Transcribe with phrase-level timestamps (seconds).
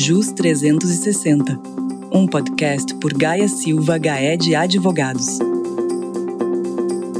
[0.00, 1.60] JUS 360,
[2.12, 5.40] um podcast por Gaia Silva Gaed Advogados.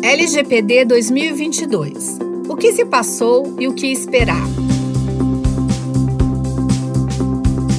[0.00, 2.18] LGPD 2022.
[2.48, 4.46] O que se passou e o que esperar?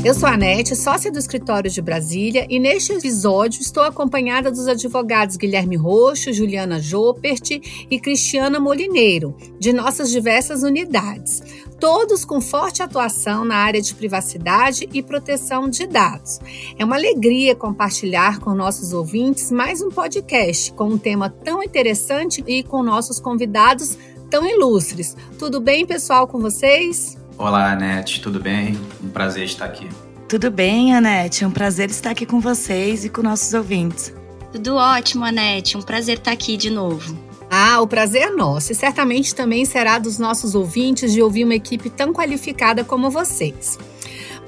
[0.10, 4.68] Eu sou a Anete, sócia do escritório de Brasília, e neste episódio estou acompanhada dos
[4.68, 7.62] advogados Guilherme Roxo, Juliana Jopert
[7.92, 11.44] e Cristiana Molineiro, de nossas diversas unidades,
[11.80, 16.40] todos com forte atuação na área de privacidade e proteção de dados.
[16.76, 22.44] É uma alegria compartilhar com nossos ouvintes mais um podcast com um tema tão interessante
[22.48, 23.96] e com nossos convidados
[24.28, 25.16] tão ilustres.
[25.38, 27.19] Tudo bem, pessoal, com vocês?
[27.40, 28.78] Olá, Anete, tudo bem?
[29.02, 29.88] Um prazer estar aqui.
[30.28, 31.46] Tudo bem, Anete?
[31.46, 34.14] É um prazer estar aqui com vocês e com nossos ouvintes.
[34.52, 35.78] Tudo ótimo, Anete.
[35.78, 37.18] Um prazer estar aqui de novo.
[37.50, 41.56] Ah, o prazer é nosso e certamente também será dos nossos ouvintes de ouvir uma
[41.56, 43.80] equipe tão qualificada como vocês.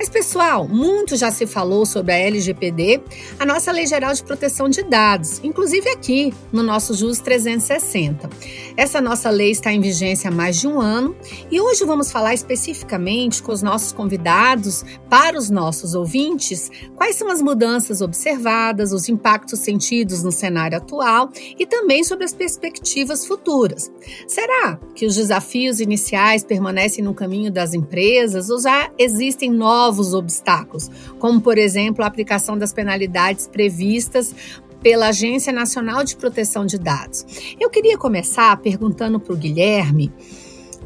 [0.02, 3.04] Mas, pessoal, muito já se falou sobre a LGPD,
[3.38, 8.28] a nossa Lei Geral de Proteção de Dados, inclusive aqui no nosso JUS 360.
[8.76, 11.16] Essa nossa lei está em vigência há mais de um ano
[11.52, 17.30] e hoje vamos falar especificamente com os nossos convidados, para os nossos ouvintes, quais são
[17.30, 23.92] as mudanças observadas, os impactos sentidos no cenário atual e também sobre as perspectivas futuras.
[24.28, 29.91] Será que os desafios iniciais permanecem no caminho das empresas ou já existem novos?
[29.92, 30.90] Novos obstáculos,
[31.20, 34.34] como, por exemplo, a aplicação das penalidades previstas
[34.82, 37.26] pela Agência Nacional de Proteção de Dados.
[37.60, 40.12] Eu queria começar perguntando para o Guilherme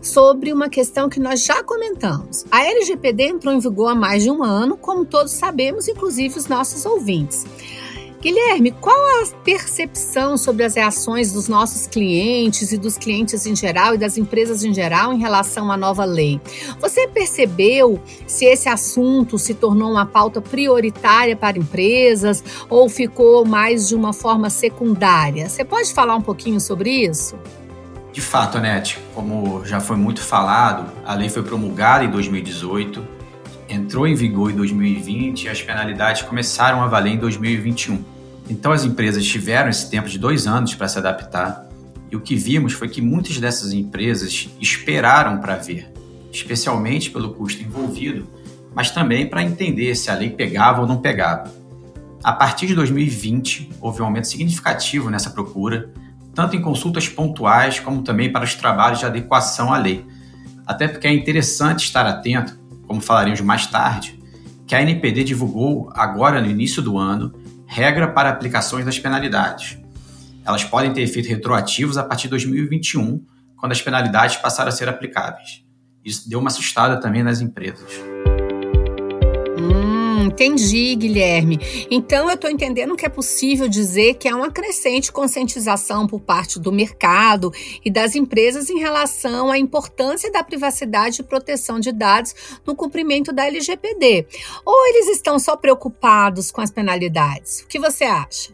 [0.02, 2.46] sobre uma questão que nós já comentamos.
[2.52, 6.48] A LGPD entrou em vigor há mais de um ano, como todos sabemos, inclusive os
[6.48, 7.46] nossos ouvintes.
[8.26, 13.94] Guilherme, qual a percepção sobre as reações dos nossos clientes e dos clientes em geral
[13.94, 16.42] e das empresas em geral em relação à nova lei?
[16.82, 23.88] Você percebeu se esse assunto se tornou uma pauta prioritária para empresas ou ficou mais
[23.88, 25.48] de uma forma secundária?
[25.48, 27.38] Você pode falar um pouquinho sobre isso?
[28.12, 33.08] De fato, Anete, como já foi muito falado, a lei foi promulgada em 2018,
[33.70, 38.15] entrou em vigor em 2020 e as penalidades começaram a valer em 2021.
[38.50, 41.68] Então as empresas tiveram esse tempo de dois anos para se adaptar
[42.12, 45.92] e o que vimos foi que muitas dessas empresas esperaram para ver,
[46.32, 48.28] especialmente pelo custo envolvido,
[48.74, 51.52] mas também para entender se a lei pegava ou não pegava.
[52.24, 55.92] A partir de 2020, houve um aumento significativo nessa procura,
[56.34, 60.06] tanto em consultas pontuais como também para os trabalhos de adequação à lei.
[60.66, 64.20] Até porque é interessante estar atento, como falaremos mais tarde,
[64.66, 67.34] que a NPD divulgou agora no início do ano
[67.76, 69.78] regra para aplicações das penalidades.
[70.46, 73.22] Elas podem ter efeitos retroativos a partir de 2021,
[73.58, 75.62] quando as penalidades passaram a ser aplicáveis.
[76.04, 77.92] Isso deu uma assustada também nas empresas.
[80.24, 81.60] Entendi, Guilherme.
[81.92, 86.60] Então eu estou entendendo que é possível dizer que há uma crescente conscientização por parte
[86.60, 87.52] do mercado
[87.84, 92.34] e das empresas em relação à importância da privacidade e proteção de dados
[92.66, 94.28] no cumprimento da LGPD.
[94.66, 97.62] Ou eles estão só preocupados com as penalidades?
[97.62, 98.54] O que você acha?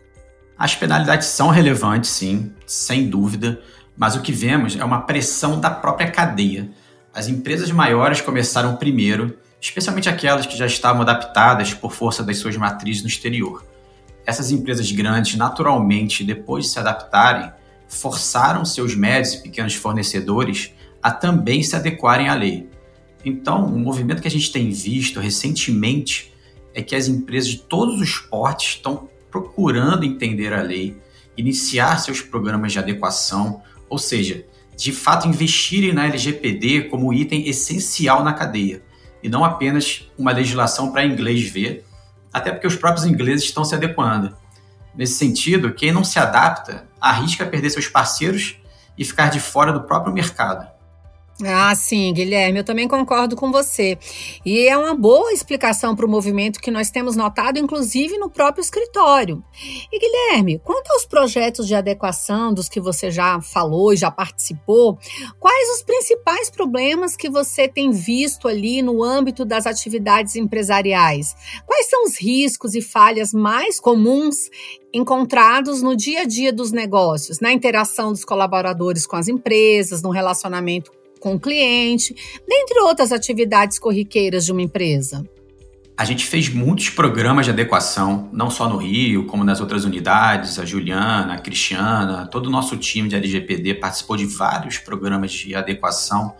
[0.57, 3.61] As penalidades são relevantes, sim, sem dúvida,
[3.97, 6.69] mas o que vemos é uma pressão da própria cadeia.
[7.13, 12.57] As empresas maiores começaram primeiro especialmente aquelas que já estavam adaptadas por força das suas
[12.57, 13.63] matrizes no exterior.
[14.25, 17.51] Essas empresas grandes, naturalmente, depois de se adaptarem,
[17.87, 22.67] forçaram seus médios e pequenos fornecedores a também se adequarem à lei.
[23.23, 26.33] Então, o movimento que a gente tem visto recentemente
[26.73, 30.97] é que as empresas de todos os portes estão procurando entender a lei,
[31.37, 34.43] iniciar seus programas de adequação, ou seja,
[34.75, 38.81] de fato investirem na LGPD como item essencial na cadeia
[39.21, 41.85] e não apenas uma legislação para inglês ver,
[42.33, 44.35] até porque os próprios ingleses estão se adequando.
[44.95, 48.57] Nesse sentido, quem não se adapta arrisca perder seus parceiros
[48.97, 50.70] e ficar de fora do próprio mercado.
[51.45, 53.97] Ah, sim, Guilherme, eu também concordo com você.
[54.45, 58.61] E é uma boa explicação para o movimento que nós temos notado, inclusive no próprio
[58.61, 59.43] escritório.
[59.91, 64.97] E, Guilherme, quanto aos projetos de adequação dos que você já falou e já participou,
[65.39, 71.35] quais os principais problemas que você tem visto ali no âmbito das atividades empresariais?
[71.65, 74.49] Quais são os riscos e falhas mais comuns
[74.93, 80.09] encontrados no dia a dia dos negócios, na interação dos colaboradores com as empresas, no
[80.09, 82.13] relacionamento com o cliente,
[82.45, 85.23] dentre outras atividades corriqueiras de uma empresa.
[85.95, 90.57] A gente fez muitos programas de adequação, não só no Rio, como nas outras unidades.
[90.57, 95.53] A Juliana, a Cristiana, todo o nosso time de LGPD participou de vários programas de
[95.53, 96.33] adequação,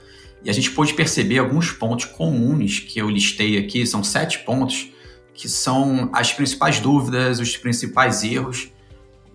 [0.44, 4.89] E a gente pôde perceber alguns pontos comuns que eu listei aqui, são sete pontos,
[5.36, 8.69] que são as principais dúvidas, os principais erros.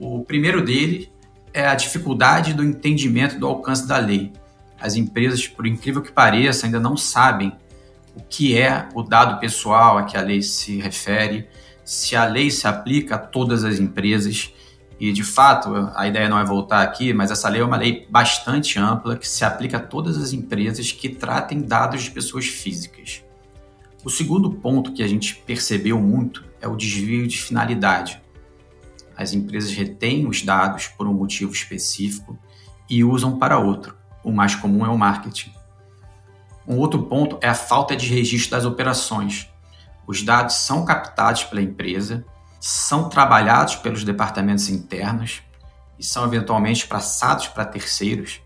[0.00, 1.08] O primeiro dele
[1.54, 4.32] é a dificuldade do entendimento do alcance da lei.
[4.86, 7.52] As empresas, por incrível que pareça, ainda não sabem
[8.14, 11.48] o que é o dado pessoal a que a lei se refere,
[11.84, 14.54] se a lei se aplica a todas as empresas.
[15.00, 18.06] E, de fato, a ideia não é voltar aqui, mas essa lei é uma lei
[18.08, 23.24] bastante ampla que se aplica a todas as empresas que tratem dados de pessoas físicas.
[24.04, 28.22] O segundo ponto que a gente percebeu muito é o desvio de finalidade.
[29.16, 32.38] As empresas retêm os dados por um motivo específico
[32.88, 34.05] e usam para outro.
[34.26, 35.52] O mais comum é o marketing.
[36.66, 39.48] Um outro ponto é a falta de registro das operações.
[40.06, 42.24] Os dados são captados pela empresa,
[42.60, 45.42] são trabalhados pelos departamentos internos
[45.98, 48.40] e são eventualmente passados para terceiros,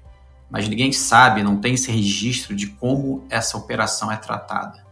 [0.51, 4.85] mas ninguém sabe, não tem esse registro de como essa operação é tratada.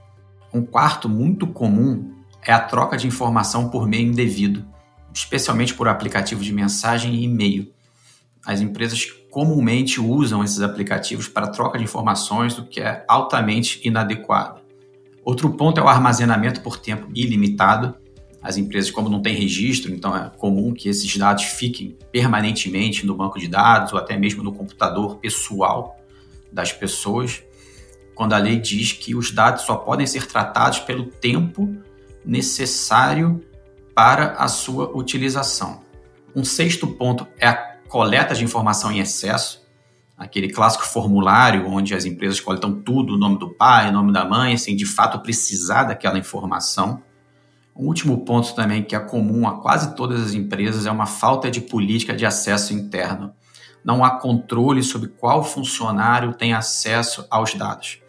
[0.53, 4.67] Um quarto muito comum é a troca de informação por meio indevido
[5.19, 7.73] especialmente por aplicativo de mensagem e e-mail.
[8.45, 14.61] As empresas comumente usam esses aplicativos para troca de informações, o que é altamente inadequado.
[15.25, 17.95] Outro ponto é o armazenamento por tempo ilimitado.
[18.41, 23.15] As empresas, como não têm registro, então é comum que esses dados fiquem permanentemente no
[23.15, 25.99] banco de dados ou até mesmo no computador pessoal
[26.51, 27.43] das pessoas,
[28.15, 31.77] quando a lei diz que os dados só podem ser tratados pelo tempo
[32.25, 33.45] necessário
[33.95, 35.83] para a sua utilização.
[36.35, 39.67] Um sexto ponto é a coleta de informação em excesso,
[40.17, 44.25] aquele clássico formulário onde as empresas coletam tudo, o nome do pai, o nome da
[44.25, 47.03] mãe, sem de fato precisar daquela informação.
[47.75, 51.51] Um último ponto também que é comum a quase todas as empresas é uma falta
[51.51, 53.33] de política de acesso interno.
[53.85, 58.01] Não há controle sobre qual funcionário tem acesso aos dados.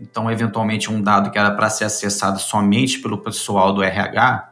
[0.00, 4.50] Então, eventualmente, um dado que era para ser acessado somente pelo pessoal do RH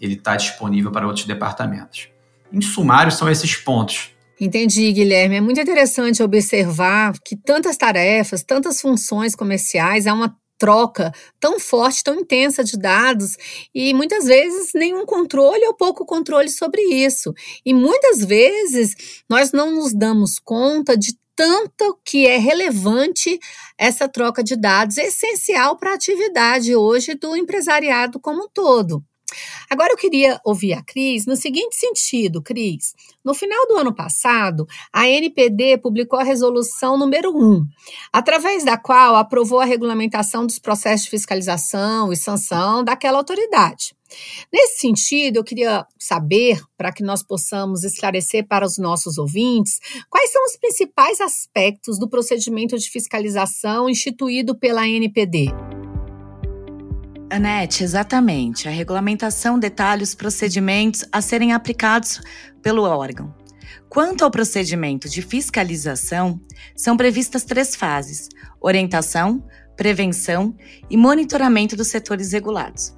[0.00, 2.08] ele está disponível para outros departamentos.
[2.52, 4.10] Em sumário, são esses pontos.
[4.40, 5.36] Entendi, Guilherme.
[5.36, 12.02] É muito interessante observar que tantas tarefas, tantas funções comerciais, há uma troca tão forte,
[12.02, 13.36] tão intensa de dados
[13.74, 17.32] e muitas vezes nenhum controle ou pouco controle sobre isso.
[17.64, 18.94] E muitas vezes
[19.28, 23.38] nós não nos damos conta de tanto que é relevante
[23.78, 29.04] essa troca de dados, essencial para a atividade hoje do empresariado como um todo.
[29.68, 32.94] Agora eu queria ouvir a Cris no seguinte sentido, Cris.
[33.24, 37.64] No final do ano passado, a NPD publicou a resolução número 1,
[38.12, 43.96] através da qual aprovou a regulamentação dos processos de fiscalização e sanção daquela autoridade.
[44.52, 50.30] Nesse sentido, eu queria saber, para que nós possamos esclarecer para os nossos ouvintes, quais
[50.30, 55.75] são os principais aspectos do procedimento de fiscalização instituído pela NPD.
[57.28, 58.68] Anete, exatamente.
[58.68, 62.20] A regulamentação detalha os procedimentos a serem aplicados
[62.62, 63.34] pelo órgão.
[63.88, 66.40] Quanto ao procedimento de fiscalização,
[66.74, 68.28] são previstas três fases:
[68.60, 69.44] orientação,
[69.76, 70.54] prevenção
[70.88, 72.94] e monitoramento dos setores regulados.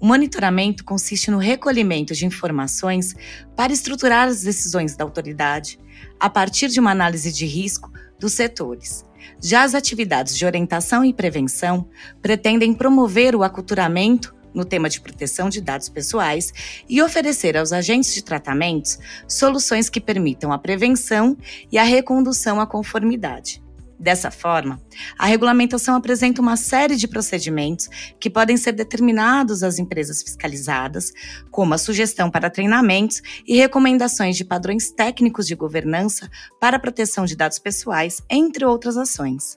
[0.00, 3.14] O monitoramento consiste no recolhimento de informações
[3.56, 5.78] para estruturar as decisões da autoridade
[6.18, 7.90] a partir de uma análise de risco
[8.22, 9.04] dos setores
[9.40, 11.88] já as atividades de orientação e prevenção
[12.20, 16.52] pretendem promover o aculturamento no tema de proteção de dados pessoais
[16.88, 21.36] e oferecer aos agentes de tratamentos soluções que permitam a prevenção
[21.70, 23.62] e a recondução à conformidade.
[24.02, 24.82] Dessa forma,
[25.16, 31.12] a regulamentação apresenta uma série de procedimentos que podem ser determinados às empresas fiscalizadas,
[31.52, 36.28] como a sugestão para treinamentos e recomendações de padrões técnicos de governança
[36.60, 39.56] para a proteção de dados pessoais, entre outras ações.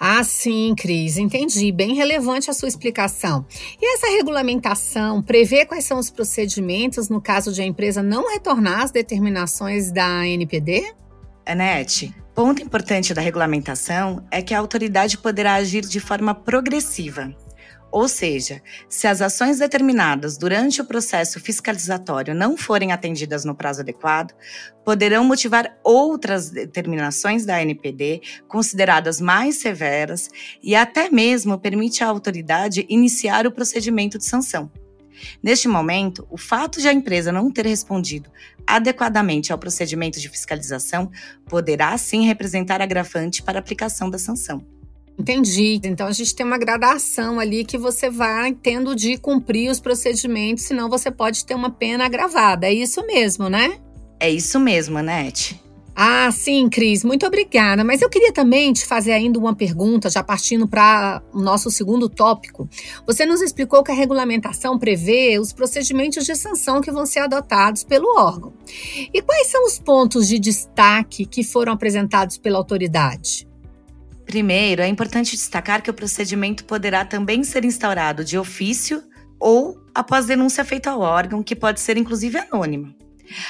[0.00, 1.70] Ah, sim, Cris, entendi.
[1.70, 3.46] Bem relevante a sua explicação.
[3.80, 8.82] E essa regulamentação prevê quais são os procedimentos no caso de a empresa não retornar
[8.82, 10.96] às determinações da NPD?
[11.44, 17.30] Anete, Ponto importante da regulamentação é que a autoridade poderá agir de forma progressiva.
[17.90, 23.82] Ou seja, se as ações determinadas durante o processo fiscalizatório não forem atendidas no prazo
[23.82, 24.32] adequado,
[24.82, 30.30] poderão motivar outras determinações da NPD consideradas mais severas
[30.62, 34.70] e até mesmo permite à autoridade iniciar o procedimento de sanção.
[35.42, 38.30] Neste momento, o fato de a empresa não ter respondido
[38.66, 41.10] adequadamente ao procedimento de fiscalização
[41.46, 44.64] poderá sim representar agravante para a aplicação da sanção.
[45.18, 45.80] Entendi.
[45.84, 50.64] Então a gente tem uma gradação ali que você vai tendo de cumprir os procedimentos,
[50.64, 52.66] senão você pode ter uma pena agravada.
[52.66, 53.78] É isso mesmo, né?
[54.18, 55.60] É isso mesmo, Anete.
[55.94, 57.84] Ah, sim, Cris, muito obrigada.
[57.84, 62.08] Mas eu queria também te fazer ainda uma pergunta, já partindo para o nosso segundo
[62.08, 62.68] tópico.
[63.06, 67.84] Você nos explicou que a regulamentação prevê os procedimentos de sanção que vão ser adotados
[67.84, 68.52] pelo órgão.
[69.12, 73.46] E quais são os pontos de destaque que foram apresentados pela autoridade?
[74.24, 79.02] Primeiro, é importante destacar que o procedimento poderá também ser instaurado de ofício
[79.38, 82.94] ou após denúncia feita ao órgão, que pode ser inclusive anônima.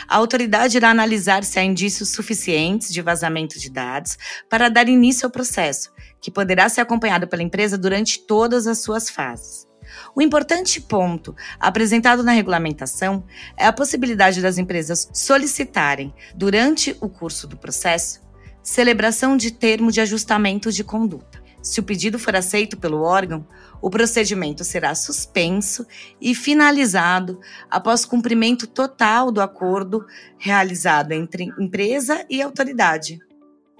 [0.09, 4.17] A autoridade irá analisar se há indícios suficientes de vazamento de dados
[4.49, 9.11] para dar início ao processo, que poderá ser acompanhado pela empresa durante todas as suas
[9.11, 9.67] fases.
[10.15, 13.25] O importante ponto apresentado na regulamentação
[13.57, 18.21] é a possibilidade das empresas solicitarem, durante o curso do processo,
[18.62, 21.42] celebração de termo de ajustamento de conduta.
[21.62, 23.47] Se o pedido for aceito pelo órgão,
[23.81, 25.87] o procedimento será suspenso
[26.21, 27.40] e finalizado
[27.71, 30.04] após cumprimento total do acordo
[30.37, 33.21] realizado entre empresa e autoridade.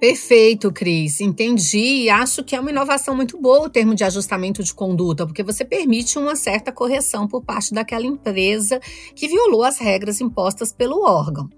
[0.03, 1.21] Perfeito, Cris.
[1.21, 5.25] Entendi e acho que é uma inovação muito boa o termo de ajustamento de conduta,
[5.25, 8.81] porque você permite uma certa correção por parte daquela empresa
[9.15, 11.49] que violou as regras impostas pelo órgão.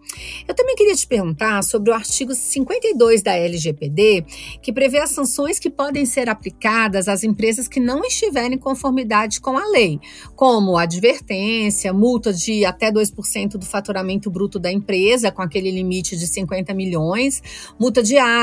[0.47, 4.23] Eu também queria te perguntar sobre o artigo 52 da LGPD,
[4.61, 9.41] que prevê as sanções que podem ser aplicadas às empresas que não estiverem em conformidade
[9.41, 9.99] com a lei,
[10.35, 16.27] como advertência, multa de até 2% do faturamento bruto da empresa, com aquele limite de
[16.27, 17.41] 50 milhões,
[17.79, 18.34] multa diária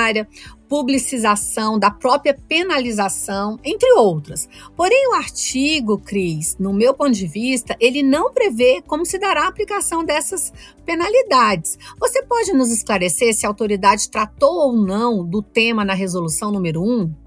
[0.68, 4.49] publicização, da própria penalização, entre outras.
[4.75, 9.44] Porém, o artigo, Cris, no meu ponto de vista, ele não prevê como se dará
[9.44, 10.50] a aplicação dessas
[10.87, 11.78] penalidades.
[12.00, 16.82] Você pode nos esclarecer se a autoridade tratou ou não do tema na resolução número
[16.82, 17.22] 1?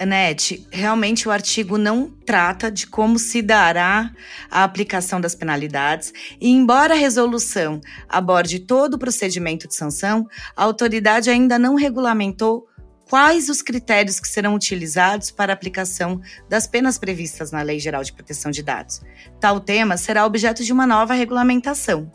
[0.00, 4.10] Anete, realmente o artigo não trata de como se dará
[4.50, 10.26] a aplicação das penalidades, e embora a resolução aborde todo o procedimento de sanção,
[10.56, 12.66] a autoridade ainda não regulamentou
[13.10, 18.02] quais os critérios que serão utilizados para a aplicação das penas previstas na Lei Geral
[18.02, 19.02] de Proteção de Dados.
[19.38, 22.10] Tal tema será objeto de uma nova regulamentação.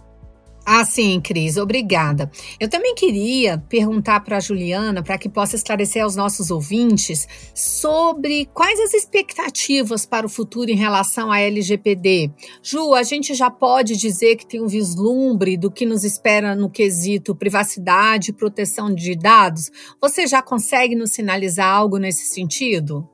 [0.68, 2.32] Ah, sim, Cris, obrigada.
[2.60, 8.48] Eu também queria perguntar para a Juliana, para que possa esclarecer aos nossos ouvintes, sobre
[8.52, 12.32] quais as expectativas para o futuro em relação à LGPD.
[12.64, 16.68] Ju, a gente já pode dizer que tem um vislumbre do que nos espera no
[16.68, 19.70] quesito privacidade e proteção de dados?
[20.02, 23.08] Você já consegue nos sinalizar algo nesse sentido?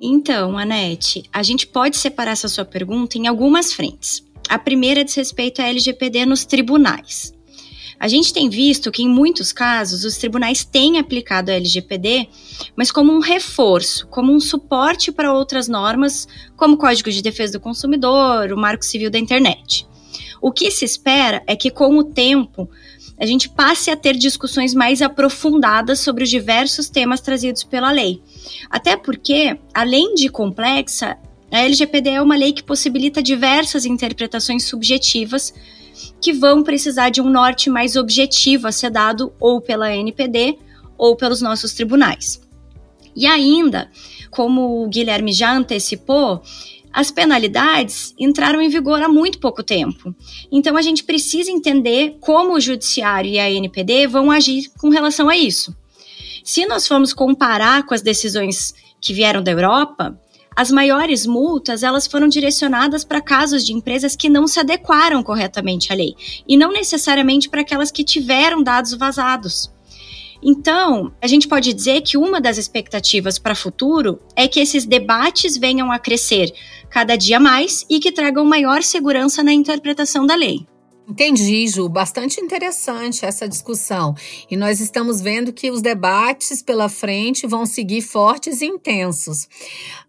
[0.00, 4.22] Então, Anete, a gente pode separar essa sua pergunta em algumas frentes.
[4.48, 7.32] A primeira diz respeito à LGPD nos tribunais.
[7.98, 12.28] A gente tem visto que, em muitos casos, os tribunais têm aplicado a LGPD,
[12.76, 17.54] mas como um reforço, como um suporte para outras normas, como o Código de Defesa
[17.54, 19.86] do Consumidor, o Marco Civil da Internet.
[20.40, 22.68] O que se espera é que, com o tempo,
[23.18, 28.20] a gente passe a ter discussões mais aprofundadas sobre os diversos temas trazidos pela lei.
[28.68, 31.16] Até porque, além de complexa,
[31.54, 35.54] a LGPD é uma lei que possibilita diversas interpretações subjetivas
[36.20, 40.58] que vão precisar de um norte mais objetivo a ser dado ou pela NPD
[40.98, 42.40] ou pelos nossos tribunais.
[43.14, 43.88] E ainda,
[44.32, 46.42] como o Guilherme já antecipou,
[46.92, 50.12] as penalidades entraram em vigor há muito pouco tempo.
[50.50, 55.28] Então a gente precisa entender como o judiciário e a NPD vão agir com relação
[55.28, 55.72] a isso.
[56.42, 60.18] Se nós formos comparar com as decisões que vieram da Europa,
[60.56, 65.92] as maiores multas, elas foram direcionadas para casos de empresas que não se adequaram corretamente
[65.92, 66.14] à lei
[66.46, 69.72] e não necessariamente para aquelas que tiveram dados vazados.
[70.42, 74.84] Então, a gente pode dizer que uma das expectativas para o futuro é que esses
[74.84, 76.52] debates venham a crescer
[76.90, 80.66] cada dia mais e que tragam maior segurança na interpretação da lei.
[81.08, 81.88] Entendi, Ju.
[81.88, 84.14] Bastante interessante essa discussão.
[84.50, 89.46] E nós estamos vendo que os debates pela frente vão seguir fortes e intensos.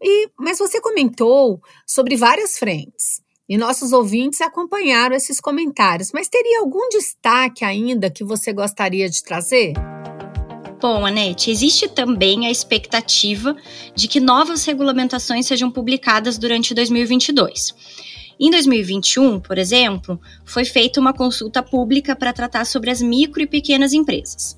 [0.02, 3.22] E, mas você comentou sobre várias frentes.
[3.48, 6.12] E nossos ouvintes acompanharam esses comentários.
[6.14, 9.74] Mas teria algum destaque ainda que você gostaria de trazer?
[10.82, 13.56] Bom, Anete, existe também a expectativa
[13.96, 18.15] de que novas regulamentações sejam publicadas durante 2022.
[18.40, 23.48] Em 2021, por exemplo, foi feita uma consulta pública para tratar sobre as micro e
[23.48, 24.58] pequenas empresas.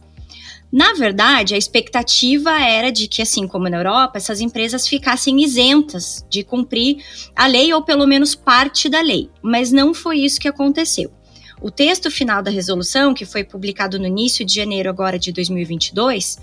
[0.71, 6.25] Na verdade, a expectativa era de que, assim como na Europa, essas empresas ficassem isentas
[6.29, 6.97] de cumprir
[7.35, 11.11] a lei ou pelo menos parte da lei, mas não foi isso que aconteceu.
[11.59, 16.37] O texto final da resolução, que foi publicado no início de janeiro agora de 2022,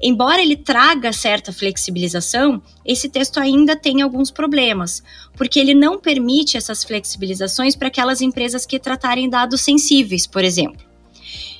[0.00, 5.02] embora ele traga certa flexibilização, esse texto ainda tem alguns problemas,
[5.36, 10.86] porque ele não permite essas flexibilizações para aquelas empresas que tratarem dados sensíveis, por exemplo.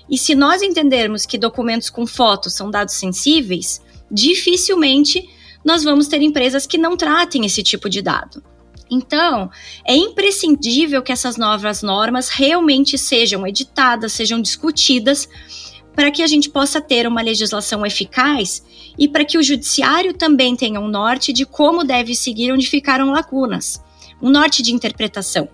[0.08, 5.28] E se nós entendermos que documentos com fotos são dados sensíveis, dificilmente
[5.64, 8.53] nós vamos ter empresas que não tratem esse tipo de dado.
[8.90, 9.50] Então,
[9.84, 15.28] é imprescindível que essas novas normas realmente sejam editadas, sejam discutidas,
[15.94, 18.64] para que a gente possa ter uma legislação eficaz
[18.98, 23.10] e para que o judiciário também tenha um norte de como deve seguir onde ficaram
[23.12, 23.82] lacunas,
[24.20, 25.48] um norte de interpretação.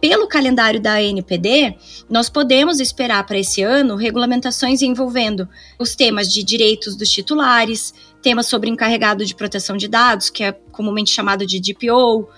[0.00, 1.74] Pelo calendário da ANPD,
[2.08, 5.48] nós podemos esperar para esse ano regulamentações envolvendo
[5.78, 10.52] os temas de direitos dos titulares, temas sobre encarregado de proteção de dados, que é
[10.52, 12.28] comumente chamado de DPO,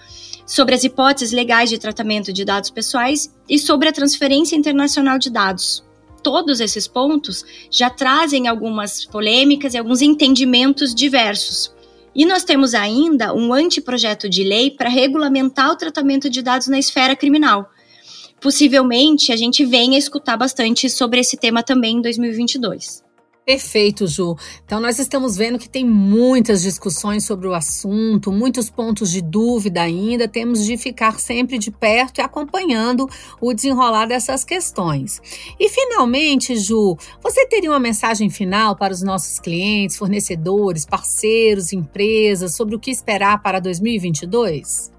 [0.49, 5.29] sobre as hipóteses legais de tratamento de dados pessoais e sobre a transferência internacional de
[5.29, 5.85] dados.
[6.23, 11.71] Todos esses pontos já trazem algumas polêmicas e alguns entendimentos diversos.
[12.15, 16.79] E nós temos ainda um anteprojeto de lei para regulamentar o tratamento de dados na
[16.79, 17.71] esfera criminal.
[18.41, 23.08] Possivelmente a gente venha escutar bastante sobre esse tema também em 2022.
[23.49, 24.37] Perfeito, Ju.
[24.63, 29.81] Então, nós estamos vendo que tem muitas discussões sobre o assunto, muitos pontos de dúvida
[29.81, 30.29] ainda.
[30.29, 33.09] Temos de ficar sempre de perto e acompanhando
[33.41, 35.19] o desenrolar dessas questões.
[35.59, 42.55] E, finalmente, Ju, você teria uma mensagem final para os nossos clientes, fornecedores, parceiros, empresas
[42.55, 44.93] sobre o que esperar para 2022?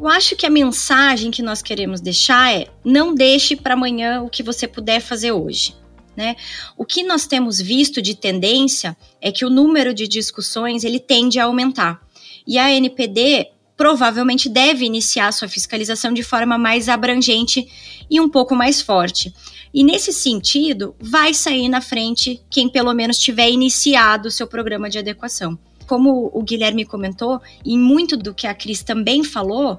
[0.00, 4.28] Eu acho que a mensagem que nós queremos deixar é: não deixe para amanhã o
[4.28, 5.76] que você puder fazer hoje.
[6.18, 6.34] Né?
[6.76, 11.38] O que nós temos visto de tendência é que o número de discussões ele tende
[11.38, 12.02] a aumentar.
[12.44, 17.68] E a NPD provavelmente deve iniciar sua fiscalização de forma mais abrangente
[18.10, 19.32] e um pouco mais forte.
[19.72, 24.98] E nesse sentido, vai sair na frente quem pelo menos tiver iniciado seu programa de
[24.98, 25.56] adequação.
[25.86, 29.78] Como o Guilherme comentou, e muito do que a Cris também falou,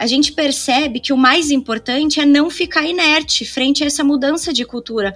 [0.00, 4.50] a gente percebe que o mais importante é não ficar inerte frente a essa mudança
[4.50, 5.14] de cultura,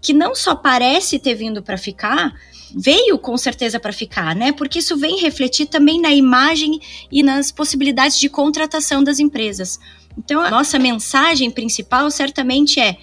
[0.00, 2.34] que não só parece ter vindo para ficar,
[2.74, 4.52] veio com certeza para ficar, né?
[4.52, 9.78] Porque isso vem refletir também na imagem e nas possibilidades de contratação das empresas.
[10.16, 12.96] Então, a nossa mensagem principal certamente é: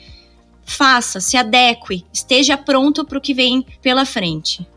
[0.65, 4.67] faça, se adeque, esteja pronto para o que vem pela frente.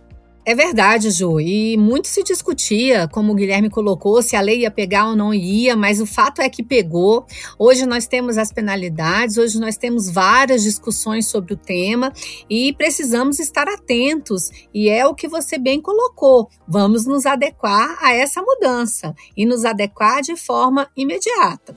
[0.48, 1.38] É verdade, Ju.
[1.38, 5.34] E muito se discutia, como o Guilherme colocou, se a lei ia pegar ou não
[5.34, 7.26] ia, mas o fato é que pegou.
[7.58, 12.14] Hoje nós temos as penalidades, hoje nós temos várias discussões sobre o tema
[12.48, 14.50] e precisamos estar atentos.
[14.72, 16.48] E é o que você bem colocou.
[16.66, 21.76] Vamos nos adequar a essa mudança e nos adequar de forma imediata.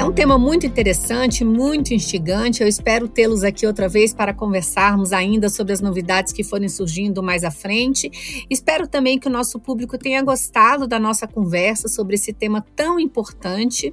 [0.00, 2.62] É um tema muito interessante, muito instigante.
[2.62, 7.22] Eu espero tê-los aqui outra vez para conversarmos ainda sobre as novidades que forem surgindo
[7.22, 8.46] mais à frente.
[8.48, 12.98] Espero também que o nosso público tenha gostado da nossa conversa sobre esse tema tão
[12.98, 13.92] importante.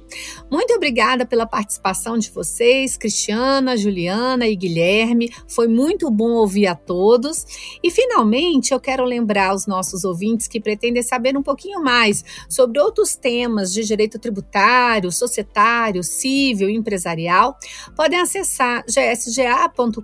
[0.50, 5.30] Muito obrigada pela participação de vocês, Cristiana, Juliana e Guilherme.
[5.46, 7.44] Foi muito bom ouvir a todos.
[7.84, 12.80] E finalmente, eu quero lembrar aos nossos ouvintes que pretendem saber um pouquinho mais sobre
[12.80, 17.58] outros temas de direito tributário, societário, civil e empresarial,
[17.94, 19.96] podem acessar gsga.com.br,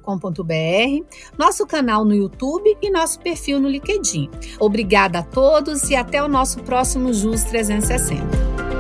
[1.39, 4.31] nosso canal no YouTube e nosso perfil no LinkedIn.
[4.59, 8.74] Obrigada a todos e até o nosso próximo JUS 360.